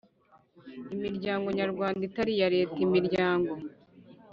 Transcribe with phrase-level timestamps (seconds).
[0.95, 3.53] Imiryango nyarwanda itari iya Leta Imiryango